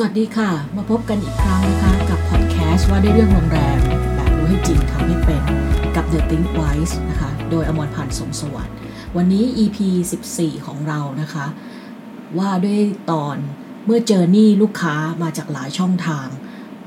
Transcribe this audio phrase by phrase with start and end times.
[0.00, 3.78] สวัสดีค่ะ มาพบกันอีกครั้งนะคะกับพอดแคสต์ว่าด้วยเรื่องโรงแรม
[4.14, 5.42] แบบรู้ให้จริงทำให้เป็น
[5.96, 8.76] กับ The Think Wise นะคะ โดยอมรพันธ์สมสวัสดิ์
[9.16, 9.78] วันนี้ EP
[10.24, 11.46] 14 ของเรานะคะ
[12.38, 12.80] ว่าด้วย
[13.10, 13.36] ตอน
[13.86, 16.26] เมื่อเจอหนี้ลูกค้ามาจากหลายช่องทาง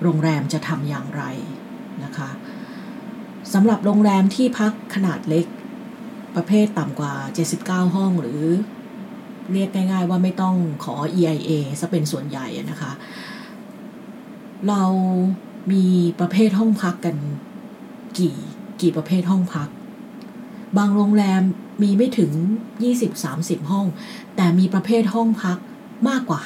[0.03, 1.23] โรงแรมจะทำอย่างไร
[2.03, 2.29] นะคะ
[3.53, 5.45] สำหรับโรงแรมที่พักขนาดเล็ก
[6.35, 7.13] ประเภทต่ำกว่า
[7.53, 8.43] 79 ห้องหรือ
[9.53, 12.91] เรียกง่าย ๆ ว่าไม่ต้องขอ EIA ซะเป็นส่วนใหญ่นะคะ
[14.67, 14.83] เรา
[15.71, 15.85] มี
[16.19, 17.15] ประเภทห้องพักกัน
[18.17, 18.35] กี่
[18.81, 19.69] กี่ประเภทห้องพัก
[20.77, 21.41] บางโรงแรม
[21.81, 22.31] มีไม่ถึง
[23.01, 23.85] 20-30 ห้อง
[24.35, 25.57] แต่มีประเภทห้องพัก
[26.07, 26.39] มากกว่า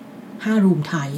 [0.00, 1.10] 5 5 รูมไทย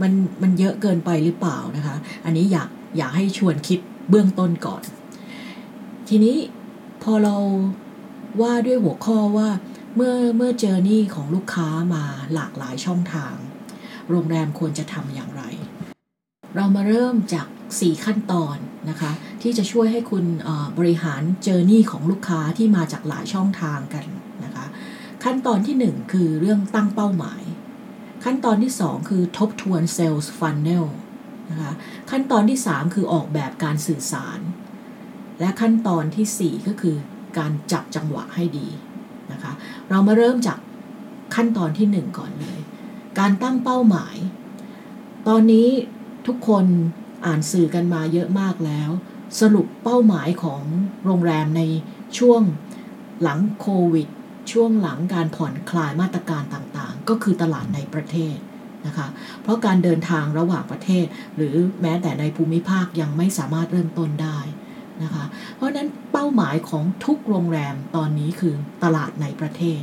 [0.00, 0.12] มัน
[0.42, 2.68] มันเยอะเกินไปหรือเปล่านะคะ อันนี้อยาก
[2.98, 3.78] อยากให้ชวนคิด
[4.10, 4.82] เบื้องต้นก่อน
[6.08, 6.36] ทีนี้
[7.02, 7.36] พอเรา
[8.42, 9.48] ว่าด้วยหัวข้อว่า
[9.98, 12.04] เมื่อเมื่อเจอนี่ของลูกค้ามา
[12.34, 13.34] หลากหลายช่องทาง
[14.10, 15.42] โรงแรมควรจะทำอย่างไร
[16.54, 18.56] เรามาเริ่มจาก 4 ขั้นตอน
[18.90, 19.12] นะคะ
[19.42, 20.24] ที่จะช่วยให้คุณ
[20.78, 24.06] บริหารเจอนี่ของลูกค้าที่มาจากหลายช่องทางกัน
[24.44, 24.66] นะคะ
[25.24, 27.42] ขั้นตอนที่ 1 คือเรื่องตั้งเป้าหมาย
[28.24, 30.86] ขั้นตอนที่ 2 คือทบทวนเซลล์ฟันเนล
[31.50, 31.72] นะคะ
[32.10, 34.40] ขั้นตอนที่ 3 คือออกแบบการสื่อสาร
[35.40, 36.96] และขั้นตอนที่ 4 ก็คือ
[37.38, 38.68] การจับจังหวะให้ดี
[39.32, 39.52] นะคะ
[39.90, 40.58] เรามาเริ่มจาก
[41.34, 42.58] ขั้นตอนที่หนึ่งก่อนเลย
[43.18, 44.16] การตั้งเป้าหมาย
[45.28, 45.68] ตอนนี้
[46.26, 46.64] ทุกคน
[47.26, 48.90] อ่านสื่อกันมาเยอะมากแล้ว
[49.40, 50.62] สรุปเป้าหมายของ
[51.04, 51.62] โรงแรมใน
[52.18, 52.42] ช่วง
[53.22, 54.08] หลังโควิด
[54.52, 58.36] ช่วงหลังการผ่อนคลายมาตรการต่างๆ ก็คือตลาดในประเทศ
[58.86, 59.06] นะคะ
[59.42, 64.38] เพราะการเดินทางระหว่างประเทศ หรือแม้แต่ในภูมิภาคยังไม่สามารถเริ่มต้นได้
[65.56, 69.80] เพราะนั้นเป้าหมายของทุกโรงแรมตอนนี้คือตลาดในประเทศ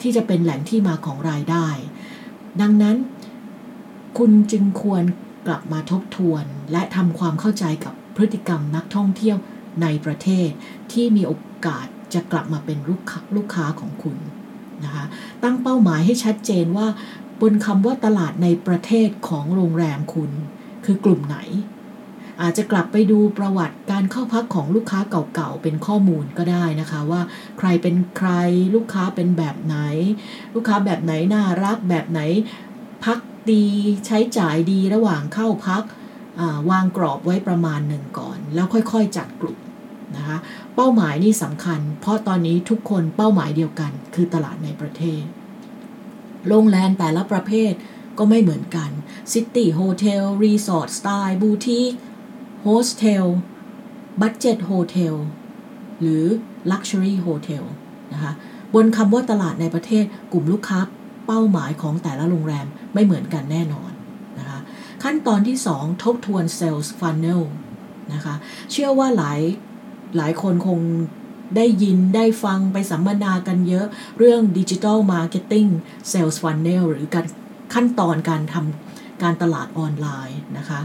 [0.00, 1.68] ที่จะเป็นแหล่งที่มาของรายได้
[2.60, 2.96] ดังนั้น
[4.18, 5.02] คุณจึงควร
[5.46, 9.36] กลับมาทบทวน และทำความเข้าใจกับพฤติกรรมนักท่องเที่ยว
[9.82, 10.48] ในประเทศ
[10.92, 11.32] ที่มีโอ
[11.66, 14.16] กาสจะกลับมาเป็นลูกค้าลูกค้าของคุณ
[14.84, 15.04] นะคะ
[15.42, 16.86] ตั้งเป้าหมายให้ชัดเจนว่า
[17.40, 20.30] บนคำว่าตลาดในประเทศของโรงแรมคุณ
[20.84, 21.38] คือกลุ่มไหน
[22.40, 27.22] อาจจะกลับไปดูประวัติการเข้าพักของลูกค้าเก่าๆ เป็นข้อมูลก็ได้นะคะ ว่า
[27.58, 28.30] ใครเป็นใคร
[28.74, 29.76] ลูกค้าเป็นแบบไหน
[30.54, 32.20] ลูกค้าแบบไหนน่ารักแบบไหน
[33.04, 33.18] พัก
[33.50, 33.66] ดี
[34.06, 35.82] ใช้จ่ายดีระหว่างเข้าพัก
[36.70, 39.58] วางกรอบไว้ประมาณหนึ่งก่อน แล้วค่อยๆจัดกลุ่ม
[40.16, 40.38] นะคะ
[40.74, 45.22] เป้าหมายนี่สำคัญ เพราะตอนนี้ทุกคนเป้าหมายเดียวกัน คือตลาดในประเทศ
[46.48, 47.72] โรงแรมแต่ละประเภท
[48.18, 48.90] ก็ไม่เหมือนกัน
[49.32, 51.92] city hotel รีสอร์ท สไตล์ บูติก
[52.62, 53.26] hostel
[54.20, 55.14] budget hotel
[56.00, 56.24] หรือ
[56.70, 57.64] luxury hotel
[58.12, 58.32] นะคะ
[58.74, 60.78] บนคำว่าตลาดในประเทศกลุ่มลูกค้า
[61.26, 63.90] เป้าหมายของแต่ละโรงแรมไม่เหมือนกันแน่นอน
[64.38, 64.58] นะคะ
[65.02, 67.42] ขั้นตอนที่ 2 ทบทวน Sales Funnel
[68.12, 68.34] นะคะ
[68.72, 69.40] เชื่อว่าหลาย
[70.16, 70.80] หลายคนคง
[71.56, 73.86] ได้ยินได้ฟังไปสัมมนากันเยอะ
[74.18, 75.66] เรื่อง digital marketing
[76.10, 77.26] sales funnel หรือการ
[77.74, 80.80] ขั้นตอนการทำการตลาดออนไลน์นะคะ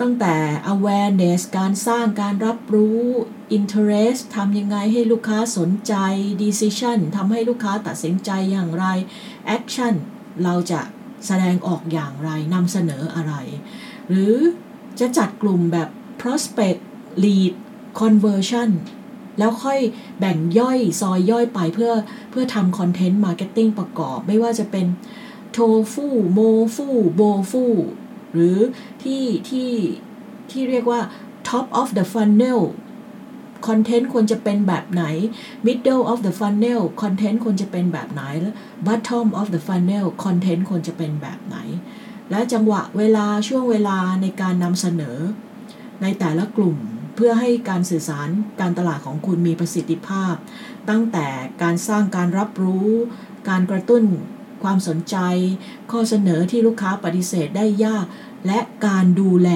[0.00, 0.34] ตั้งแต่
[0.72, 3.02] awareness การสร้างการรับรู้
[3.56, 5.94] interest ทำยังไงให้ลูกค้าสนใจ
[6.42, 8.86] decision ทำให้ลูกค้าตัดสินใจอย่างไร
[9.56, 9.94] action
[10.44, 10.80] เราจะ
[11.26, 13.34] แสดงออกอย่างไรนำเสนออะไร
[14.08, 14.36] หรือ
[15.00, 15.88] จะจัดกลุ่มแบบ
[16.20, 16.80] prospect
[17.24, 17.52] lead
[18.00, 18.70] conversion
[19.38, 19.80] แล้วค่อย
[20.18, 21.92] แบ่งย่อยซอยย่อยไปเพื่อ
[22.30, 24.86] เพื่อทำ content marketing ประกอบ ไม่ว่าจะเป็น
[25.52, 27.64] ToFu MoFu BoFu
[28.34, 28.58] หรือ
[29.02, 29.70] ที่ที่
[30.50, 31.00] ที่เรียกว่า
[31.48, 32.60] top of the funnel
[33.66, 35.04] content ควรจะเป็นแบบไหน
[35.66, 38.22] middle of the funnel content ควรจะเป็นแบบไหน
[38.86, 41.56] bottom of the funnel คอนเทนต์ควรจะเป็นแบบไหน
[42.30, 45.18] และจังหวะเวลาช่วงเวลาในการนำเสนอ
[46.02, 46.76] ในแต่ละกลุ่ม
[47.14, 48.28] เพื่อให้การสื่อสาร
[48.60, 50.34] การตลาดของคุณมีประสิทธิภาพ
[50.90, 51.26] ตั้งแต่
[51.62, 52.88] การสร้างการรับรู้
[53.48, 54.04] การกระตุ้น
[54.64, 55.16] ความสนใจ
[55.90, 58.06] ข้อเสนอที่ลูกค้าปฏิเสธได้ยาก
[58.46, 59.50] และการดูแล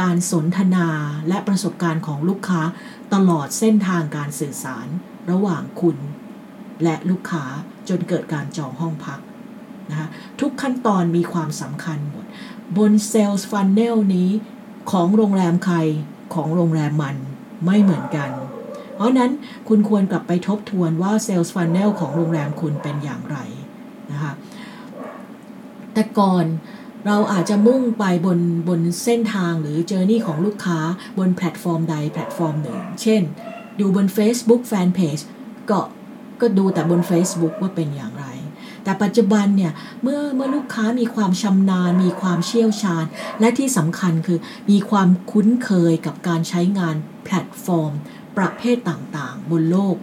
[0.00, 0.88] การสนทนา
[1.28, 2.62] และประสบการณ์ของลูกค้า
[3.14, 4.86] ตลอดเส้นทางการสื่อสาร
[5.30, 5.96] ระหว่างคุณ
[6.82, 7.44] และลูกค้า
[7.88, 9.20] จนเกิดการจองห้องพัก
[9.90, 10.08] นะคะ
[10.40, 12.24] ทุกขั้นตอนมีความสำคัญหมด
[12.76, 14.30] บน sales funnel นี้
[14.92, 15.76] ของโรงแรมใคร
[16.34, 17.16] ของโรงแรมมัน
[17.64, 18.30] ไม่เหมือนกัน
[18.94, 19.30] เพราะนั้น
[19.68, 23.38] คุณควรกลับไปทบทวนว่า sales funnel ของโรงแรมคุณเป็นอย่างไร
[24.14, 24.34] นะคะ
[25.94, 26.46] แต่ก่อน
[27.06, 28.38] เราอาจจะมุ่งไปบน
[28.68, 30.78] บนเส้นทางหรือ journey ของลูกค้า
[31.18, 33.22] บนแพลตฟอร์มใดแพลตฟอร์มหนึ่ง เช่น
[33.80, 35.22] ดูบน Facebook Fanpage
[35.70, 35.80] ก็
[36.40, 38.26] ก็ดูแต่บน Facebook ว่าเป็นอย่างไร
[38.84, 39.72] แต่ปัจจุบันเนี่ย
[40.02, 43.04] เมื่อเมื่อลูกค้ามีความชำนาญ มีความเชี่ยวชาญ
[43.40, 44.38] และที่สำคัญคือ
[44.70, 47.92] มีความคุ้นเคยกับการใช้งานแพลตฟอร์ม
[48.38, 49.96] ประเภทต่างๆ บนโลก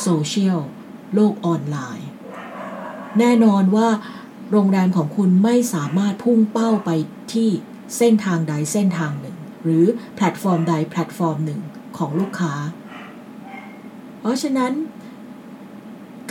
[0.00, 0.60] โซเชียล
[1.14, 2.09] โลกออนไลน์
[3.18, 3.88] แน่นอนว่า
[4.50, 6.90] โรงแรมของคุณไม่สามารถพุ่งเป้าไป
[7.32, 7.50] ที่
[7.96, 9.84] เส้นทางใดเส้นทางหนึ่ง หรือ
[10.16, 11.60] แพลตฟอร์มใดแพลตฟอร์มหนึ่ง
[11.98, 12.54] ของลูกค้า
[14.20, 14.72] เพราะฉะนั้น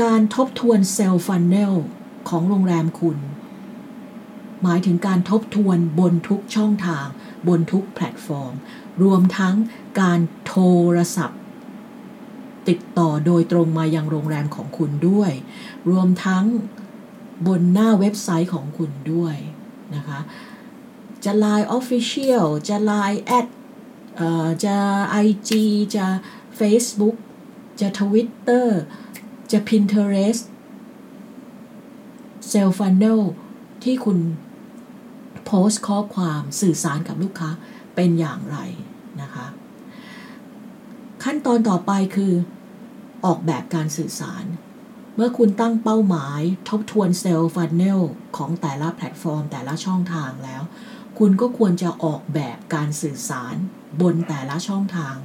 [0.03, 1.73] การทบทวน sales funnel
[2.29, 3.17] ของโรงแรมคุณ
[4.63, 7.05] หมายถึงการทบทวนบนทุกช่องทาง
[7.47, 8.53] บนทุกแพลตฟอร์ม
[9.03, 9.55] รวมทั้ง
[10.01, 10.57] การโท
[10.95, 11.39] รศัพท์
[12.69, 15.31] ติดต่อโดยตรงมายังโรงแรมของคุณด้วย
[15.89, 16.45] รวมทั้ง
[17.47, 19.35] บนหน้าเว็บไซต์ของคุณด้วย
[19.95, 20.19] นะคะ
[21.23, 23.47] จะ Line Official จะ Line แอด
[24.65, 24.77] จะ
[25.25, 25.51] IG
[25.95, 26.05] จะ
[26.59, 27.15] Facebook
[27.79, 28.67] จะ Twitter
[29.51, 30.43] จะ Pinterest
[32.51, 33.21] s e l f Funnel
[33.83, 34.17] ที่คุณ
[35.45, 37.49] โพสต์ข้อความสื่อสารกับลูกค้า
[37.95, 38.57] เป็นอย่างไร
[39.21, 39.47] นะคะ
[41.23, 42.33] ขั้นตอนต่อไปคือ
[43.25, 44.45] ออกแบบการสื่อสาร
[45.15, 47.99] เมื่อคุณตั้งเป้าหมายทบทวน sales funnel
[48.37, 50.61] ของแต่ละแพลตฟอร์ม แต่ละช่องทางแล้ว
[51.19, 53.55] คุณก็ควรจะออกแบบการสื่อสาร
[54.01, 55.15] บนแต่ละช่องทาง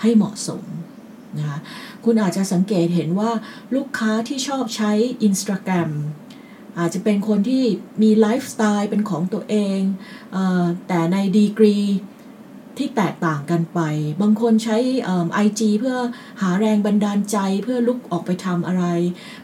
[0.00, 0.64] ให้เหมาะสม
[1.38, 1.58] นะคะ
[2.04, 3.30] คุณอาจจะสังเกตเห็นว่า
[3.74, 4.92] ลูกค้าที่ชอบใช้
[5.28, 5.90] Instagram
[6.78, 7.64] อาจจะเป็นคนที่
[8.02, 9.80] มีไลฟ์สไตล์เป็นของตัวเอง
[10.32, 11.78] เออแต่ในดีกรี
[12.78, 13.80] ที่แตกต่างกันไป
[14.22, 14.76] บางคนใช้
[15.34, 15.96] ไอจีเพื่อ
[16.42, 18.84] หาแรงบันดาลใจเพื่อลุกออกไปทำอะไร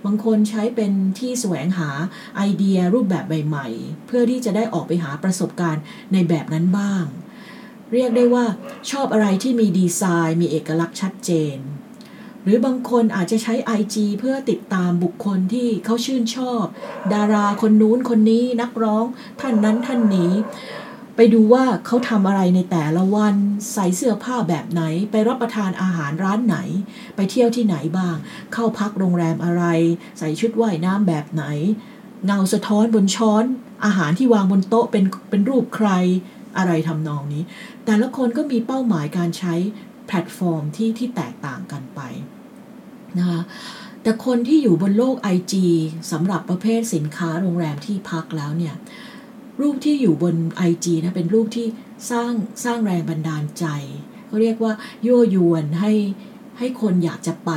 [0.04, 1.90] บางคนใช้เป็นที่แสวงหา
[2.36, 5.82] ไอเดียรูปแบบใหม่ๆ เพื่อที่จะได้ออกไปหาประสบการณ์
[6.12, 7.04] ในแบบนั้นบ้าง
[7.92, 8.44] เรียกได้ว่า
[8.90, 11.58] ชอบอะไรที่มีดีไซน์มีเอกลักษณ์ชัดเจน
[12.44, 16.64] หรือบางคนอาจจะใช้ IG เพื่อติดตามบุคคลที่เขาชื่นชอบ
[17.14, 19.04] ดาราคนนู้นคนนี้นักร้อง
[19.40, 20.32] ท่านนั้นท่านนี้
[21.16, 23.34] ไปดูว่าเขาทำอะไรในแต่ละวัน
[23.72, 26.58] ใส่เสื้อผ้าแบบไหน ไปรับประทานอาหารร้านไหน
[27.16, 28.16] ไปเที่ยวที่ไหนบ้าง
[28.52, 29.64] เข้าพักโรงแรมอะไร
[30.18, 31.44] ใส่ชุดว่ายน้ำแบบไหน
[32.26, 33.44] เงาสะท้อนบนช้อน
[33.84, 35.88] อาหารที่วางบนโต๊ะเป็นเป็นรูปใคร
[36.58, 37.42] อะไรทำนองนี้
[37.84, 39.54] แต่ละคนก็มีเป้าหมายการใช้
[40.06, 42.00] แพลตฟอร์มที่ที่แตกต่างกันไป
[43.18, 43.40] นะคะ
[44.02, 45.54] แต่คนที่อยู่บนโลก IG
[46.12, 48.74] สำหรับประเภทสินค้าโรงแรมที่พักแล้วเนี่ย
[49.60, 50.34] รูปที่อยู่บน
[50.70, 51.66] IG นะเป็นรูปที่
[52.10, 52.32] สร้าง
[52.64, 53.66] สร้างแรงบันดาลใจ
[54.26, 54.72] เขาเรียกว่า
[55.06, 55.92] ยั่วยวนให้
[56.58, 57.50] ให้คนอยากจะไป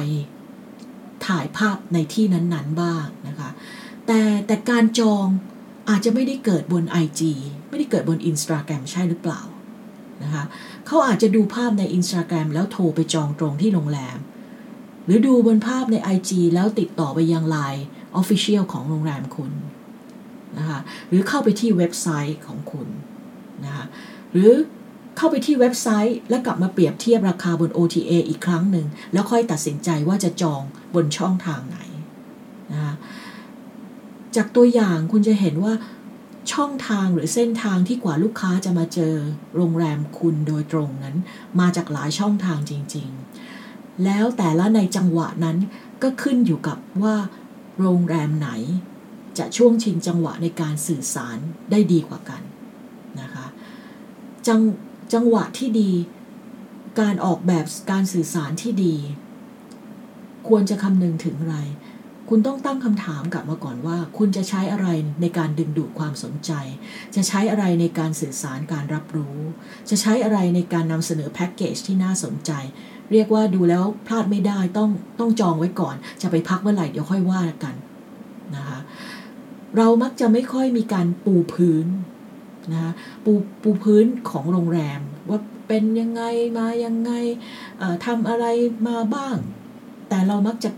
[1.28, 3.50] ถ่ายภาพในที่นั้นๆบ้างนะคะ
[4.06, 5.26] แต่แต่การจอง
[5.90, 7.22] อาจจะไม่ได้เกิดบน IG
[7.70, 9.42] ไม่ได้เกิดบน Instagram ใช่หรือเปล่า
[10.24, 10.44] นะคะ
[10.86, 14.18] เขาอาจจะดูภาพใน Instagram แล้วโทรไปจองตรงที่โรงแรม
[15.06, 17.84] หรือดูบนภาพใน IG แล้วติดต่อไปยัง Line
[18.20, 19.52] Official ของโรงแรมคุณ
[20.58, 20.80] นะคะ
[21.10, 22.88] หรือเข้าไปที่เว็บไซต์ของคุณ
[23.66, 23.86] นะคะ
[24.32, 24.52] หรือ
[25.18, 30.62] เข้าไปที่เว็บไซต์ แล้วกลับมาเปรียบเทียบราคาบน OTA อีกครั้งหนึ่ง แล้วค่อยตัดสินใจว่าจะจอง
[30.96, 31.80] บนช่องทางไหน
[32.72, 32.96] นะคะ
[34.36, 35.74] จากตัวอย่างคุณจะเห็นว่า
[36.54, 39.14] ช่องทางหรือเส้นทางที่กว่าลูกค้าจะมาเจอ
[39.56, 41.16] โรงแรมคุณโดยตรงนั้น
[41.60, 43.08] มาจากหลายช่องทางจริง
[43.56, 45.58] ๆ แล้วแต่ละในจังหวะนั้น
[46.04, 47.16] ก็ขึ้นอยู่กับว่า
[47.80, 48.50] โรงแรมไหน
[49.39, 51.38] จะช่วงชิงจังหวะในการสื่อสาร
[51.71, 52.42] ได้ดีกว่ากัน
[53.21, 53.45] นะคะ
[54.47, 54.62] จัง
[55.14, 55.92] จังหวะที่ดี
[57.00, 58.95] การออกแบบการสื่อสารที่ดี
[60.47, 61.57] ควรจะคำนึงถึงอะไร
[62.30, 64.88] คุณต้องตั้งคำถามกลับมาก่อนว่า คุณจะใช้อะไร
[65.21, 66.52] ในการดึงดูดความสนใจ
[67.16, 69.38] จะใช้อะไรในการสื่อสารการรับรู้
[69.90, 72.52] จะใช้อะไรในการนำเสนอแพ็กเกจที่น่าสนใจ
[73.12, 77.76] เรียกว่าดูแล้วพลาดไม่ได้ต้องต้องจองไว้ก่อน จะไปพักเมื่อไหร่เดี๋ยวค่อยว่ากัน
[79.78, 81.86] เรามักจะไม่ค่อยมีการปูพื้น
[82.71, 82.94] นะคะ
[83.26, 86.24] ปูปูพื้นของโรงแรม ว่าเป็นยังไง
[86.57, 87.12] มายังไง
[88.06, 88.45] ทำอะไร
[88.88, 89.38] มาบ้าง
[90.09, 90.69] แต่เรามักจะ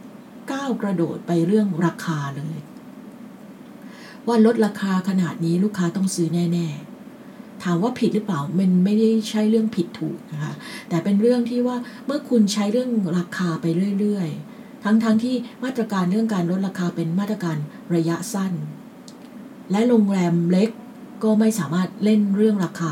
[0.51, 2.57] ก้าวกระโดดไปเรื่องราคาเลย
[4.27, 6.67] ว่าลดราคาขนาดนี้ลูกค้าต้องซื้อแน่
[7.15, 10.53] ๆ ถามว่าผิดหรือเปล่ามันไม่ได้ใช่เรื่องผิดถูกนะคะ
[10.89, 13.65] แต่เป็นเรื่องที่ว่าเมื่อคุณใช้เรื่องราคาไป
[13.99, 17.57] เรื่อยๆ ทั้งๆทที่มาตรการเรื่องการลดราคาเป็นมาตรการ
[17.95, 18.53] ระยะสั้น
[19.71, 20.69] และโรงแรมเล็ก
[21.23, 22.91] ก็ไม่สามารถเล่นเรื่องราคา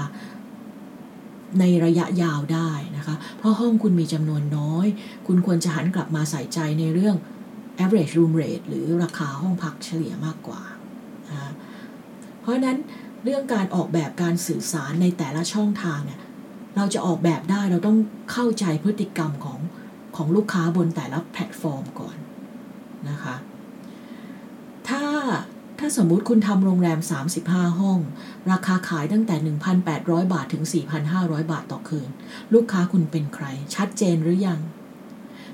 [1.60, 4.88] ในระยะยาวได้นะคะ เพราะห้องคุณมีจำนวนน้อย
[5.28, 7.16] คุณควรจะหันกลับมาใส่ใจในเรื่อง
[7.84, 10.62] average room rate หรือราคาห้องพักเฉลี่ยมากกว่า
[12.42, 12.78] เพราะนั้น
[13.24, 16.20] เรื่องการออกแบบการสื่อสารในแต่ละช่องทางเนี่ย
[16.76, 17.98] เราจะออกแบบได้เราต้อง
[18.32, 19.60] เข้าใจพฤติกรรมของ
[20.16, 22.18] ของลูกค้าบนแต่ละแพลตฟอร์มก่อน
[23.10, 27.00] นะคะาาสมมุติคุณทำโรงแรม
[27.40, 28.00] 35 ห้อง
[28.52, 29.36] ราคาขายตั้งแต่
[29.86, 30.64] 1,800 บาทถึง
[31.08, 32.10] 4,500 บาทต่อคืน
[32.54, 34.60] ลูกค้าคุณเป็นใคร ชัดเจนหรือยัง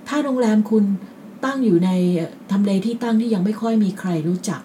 [0.07, 0.83] ถ้าโรงแรมคุณ
[1.45, 1.89] ตั้งอยู่ใน
[2.51, 4.61] ทำเลที่ตั้งที่ยังไม่ค่อยมีใครรู้จัก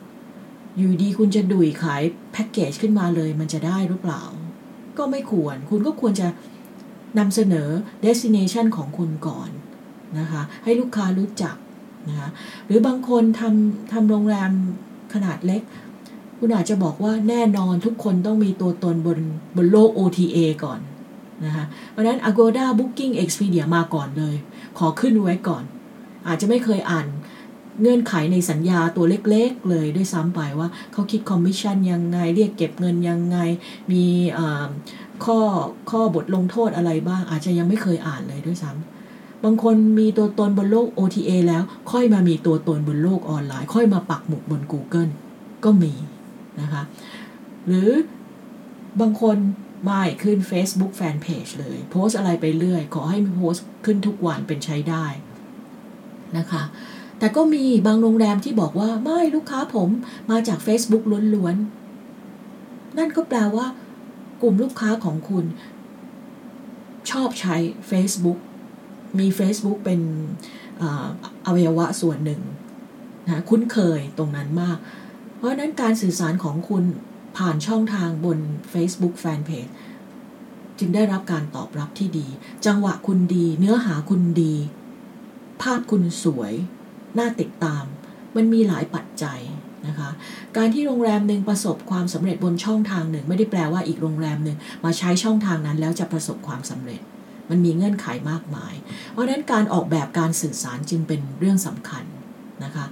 [0.76, 4.22] อยู่ดีคุณจะดุยขายแพ็กเกจขึ้นมาเลยมันจะได้หรือเปล่า
[4.98, 6.28] ก็ไม่ควร คุณก็ควรจะ
[7.18, 7.68] นำเสนอ
[8.04, 9.50] destination ของคุณก่อน
[10.18, 11.56] นะคะ ให้ลูกค้ารู้จัก
[12.08, 12.28] นะคะ
[12.66, 14.52] หรือบางคนทำทำโรงแรม
[15.14, 15.62] ขนาดเล็ก
[16.38, 19.18] คุณอาจจะบอกว่าแน่นอนทุกคนต้องมีตัวตนบน
[19.56, 20.80] บนโลก OTA ก่อน
[21.44, 24.36] นะคะเพราะนั้น Agoda Booking Expedia มาก่อนเลย
[24.78, 25.64] ขอขึ้นไว้ก่อน
[26.28, 27.06] อาจจะไม่เคยอ่าน
[27.80, 33.38] เงื่อนไขในสัญญาตัวเล็กๆ เลยด้วยซ้ำไปว่าเขาคิดคอมมิชชั่นยังไง เรียกเก็บเงินยังไง
[33.92, 34.04] มี
[35.24, 35.38] ข้อ
[35.90, 38.97] ข้อบทลงโทษอะไรบ้าง อาจจะยังไม่เคยอ่านเลยด้วยซ้ำ
[39.44, 45.10] บางคนมีตัวตนบนโลก OTA แล้วค่อยมามีตัวตนบนโลกออนไลน์ ค่อยมาปักหมุดบน Google
[45.64, 45.92] ก็มี
[46.60, 46.82] นะคะ
[47.66, 47.90] หรือ
[49.00, 49.36] บางคน
[49.84, 53.54] ไม่ขึ้น Facebook Fanpage เลย โพสอะไรไปเรื่อย ขอให้มีโพส
[53.84, 55.06] ขึ้นทุกวันเป็นใช้ได้
[56.38, 56.62] นะคะ
[57.18, 59.88] แต่ก็มีบางโรงแรมที่บอกว่าไม่ลูกค้าผม
[60.30, 61.04] มาจาก Facebook
[61.34, 63.66] ล้วนๆ นั่นก็แปลว่า
[64.42, 65.44] กลุ่มลูกค้าของคุณ
[67.10, 67.56] ชอบใช้
[67.90, 68.38] Facebook
[69.18, 70.00] มี Facebook เป็น
[71.46, 72.42] อวัยวะส่วนหนึ่ง
[73.26, 74.78] นะคุ้นเคยตรงนั้นมาก
[75.36, 76.84] เพราะนั้นการสื่อสารของคุณ
[77.36, 78.38] ผ่านช่องทางบน
[78.72, 79.72] Facebook Fanpage
[80.78, 82.26] จึงได้รับการตอบรับที่ดี
[82.66, 84.54] จังหวะคุณดี เนื้อหาคุณดี
[85.62, 86.52] ภาพคุณสวย
[87.18, 87.84] น่าติดตาม
[88.36, 89.40] มันมีหลายปัจจัย
[89.86, 90.10] นะคะ
[90.56, 97.00] การที่โรงแรมหนึ่งประสบความสำเร็จบนช่องทางหนึ่ง ไม่ได้แปลว่าอีกโรงแรมหนึ่งมาใช้ช่องทางนั้นแล้วจะประสบความสำเร็จ
[97.50, 98.74] มันมีเงื่อนไขมากมาย
[99.12, 102.04] เพราะฉะนั้นการออกแบบการสื่อสารจึงเป็นเรื่องสำคัญ
[102.64, 102.86] นะคะ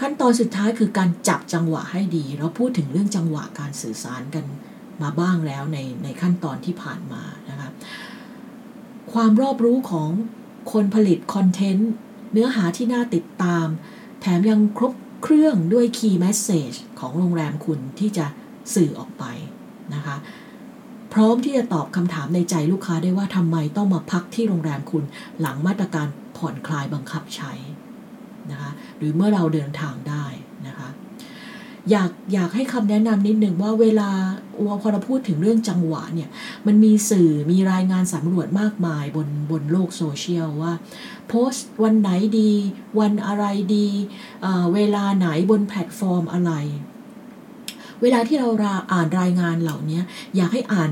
[0.00, 4.44] ขั้นตอนสุดท้ายคือการจับจังหวะให้ดี เราพูดถึงเรื่องจังหวะการสื่อสารกัน
[5.02, 7.68] มาบ้างแล้วในในขั้นตอนที่ผ่านมานะคะ
[9.12, 10.10] ความรอบรู้ของ
[10.72, 11.90] คนผลิตคอนเทนต์
[12.32, 13.66] เนื้อหาที่น่าติดตาม
[14.20, 18.26] แถมยังครบเครื่องด้วย Key Message ของโรงแรมคุณที่จะ
[18.74, 19.24] สื่อออกไป
[19.94, 20.16] นะคะ
[21.12, 25.04] พร้อมที่จะตอบคำถามในใจลูกค้าได้ว่าทำไมต้องมาพักที่โรงแรมคุณ
[25.40, 27.52] หลังมาตรการผ่อนคลายบังคับใช้
[28.50, 30.24] นะคะหรือเมื่อเราเดินทางได้
[30.66, 30.88] นะคะ
[31.90, 34.10] อยากอยากให้คำแนะนำนิดหนึ่งว่าเวลา
[34.82, 36.28] พอเราพูดถึงเรื่องจังหวะเนี่ย
[36.66, 40.72] มันมีสื่อมีรายงานสำรวจมากมายบนบนโลกโซเชียลว่า
[41.28, 42.52] โพสต์วันไหนดี
[42.98, 43.44] วันอะไร
[43.76, 46.52] ดี เวลาไหนบนแพลตฟอร์มอะไร
[48.02, 48.48] เวลาที่เรา
[48.92, 50.00] อ่านรายงานเหล่านี้
[50.36, 50.90] อยากให้อ่าน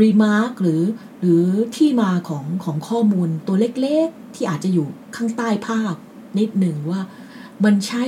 [0.00, 0.82] remark หรือ
[1.20, 1.44] หรือ
[1.76, 5.94] ที่มาของของข้อมูลตัวเล็กๆ ที่อาจจะอยู่ข้างใต้ภาพ
[6.38, 7.00] นิดหนึ่งว่า
[7.64, 8.04] มันใช่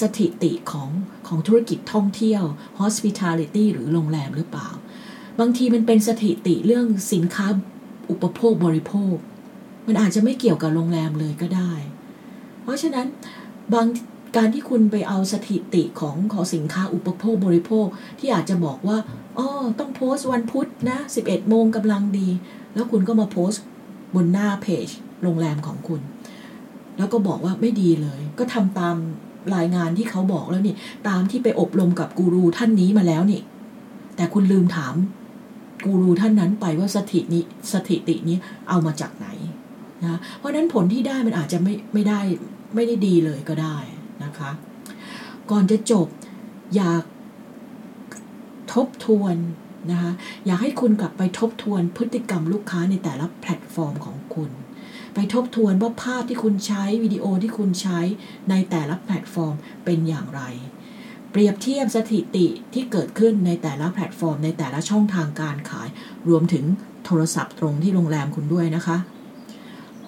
[0.00, 0.90] สถิติของ
[1.28, 2.42] ของธุรกิจท่องเที่ยว
[2.80, 4.68] hospitality หรือโรงแรมหรือเปล่า
[5.40, 7.46] บางทีมันเป็นสถิติเรื่องสินค้า
[8.10, 9.14] อุปโภคบริโภค
[9.86, 11.72] มันอาจจะไม่เกี่ยวกับโรงแรมเลยก็ได้
[12.62, 13.06] เพราะฉะนั้น
[13.72, 13.86] บาง
[14.36, 17.86] การที่คุณไปเอาสถิติของของสินค้าอุปโภคบริโภค
[18.18, 18.98] ที่อาจจะบอกว่า
[19.38, 19.46] อ๋อ
[19.78, 22.28] ต้องโพสต์วันพุธนะ 11 โมงกำลังดี
[22.74, 23.62] แล้วคุณก็มาโพสต์
[24.14, 24.88] บนหน้าเพจ
[25.22, 26.00] โรงแรมของคุณ
[26.98, 28.96] แล้วก็บอกว่าไม่ดีเลย ก็ทำตาม
[29.56, 30.76] รายงานที่เขาบอกแล้วนี่
[31.08, 33.40] ตามที่ไปอบรมกับกูรูท่านนี้มาแล้วนี่
[34.16, 34.94] แต่คุณลืมถาม
[35.84, 37.40] กูรูท่านนั้นไปว่าสถิติ
[37.72, 38.36] สถิตินี้
[38.68, 39.26] เอามาจากไหน
[40.02, 42.20] นะเพราะนั้นผลที่ได้มันอาจจะไม่ไม่ได้
[42.74, 43.76] ไม่ได้ดีเลยก็ได้
[44.34, 44.52] นะคะ
[45.50, 46.06] ก่อนจะจบ
[46.76, 47.02] อยาก
[48.72, 49.36] ทบทวน
[49.90, 50.12] นะคะ
[50.46, 54.50] อยากให้คุณกลับไปทบทวนพฤติกรรมลูกค้าในแต่ละแพลตฟอร์มของคุณ
[55.14, 58.00] ไปทบทวนว่าภาพที่คุณใช้วิดีโอที่คุณใช้
[58.50, 60.42] ในแต่ละแพลตฟอร์มเป็นอย่างไร
[61.30, 65.88] เปรียบเทียบสถิติที่เกิดขึ้นในแต่ละแพลตฟอร์ม ในแต่ละช่องทางการขาย
[66.28, 66.64] รวมถึง
[67.04, 68.96] โทรศัพท์ตรงที่โรงแรมคุณด้วยนะคะ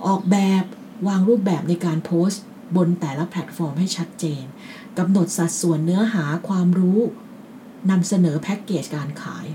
[0.07, 0.65] ออกแบบ
[1.09, 2.43] วางรูปแบบในการโพสต์
[2.77, 4.45] บนแต่ละแพลตฟอร์มให้ชัดเจน
[4.99, 7.01] กำหนดสัดส่วนเนื้อหาความรู้
[7.91, 9.47] นำเสนอแพ็กเกจการขาย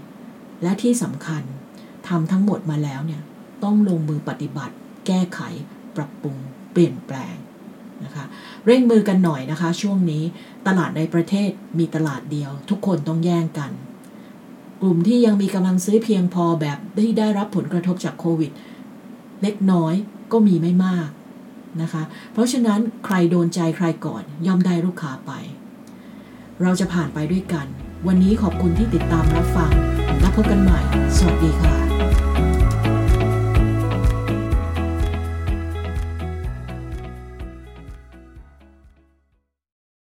[0.63, 1.43] และที่สำคัญ
[2.07, 3.21] ทำทั้งหมดมาแล้วเนี่ย
[3.63, 4.75] ต้องลงมือปฏิบัติ
[5.07, 5.39] แก้ไข
[5.95, 6.35] ปรับปรุง
[6.71, 7.35] เปลี่ยนแปลง
[8.03, 8.25] นะคะ
[8.65, 10.23] เร่งมือกันหน่อยนะคะ ช่วงนี้
[10.67, 11.49] ตลาดในประเทศ
[11.79, 13.71] มีตลาดเดียว ทุกคนต้องแย่งกัน
[14.81, 18.51] กลุ่มที่ยังมีกำลังซื้อเพียงพอแบบที่ได้รับผลกระทบจากโควิด
[19.41, 19.93] เล็กน้อย
[20.31, 21.09] ก็มีไม่มาก
[21.81, 25.31] นะคะ เพราะฉะนั้นใครโดนใจใครก่อนย่อมได้ลูกค้าไป
[26.61, 27.67] เราจะผ่านไปด้วยกัน
[28.07, 29.71] วันนี้ขอบคุณที่ติดตามรับฟัง
[30.19, 30.81] แล้วพบกันใหม่
[31.17, 31.73] สวัสดีค่ะ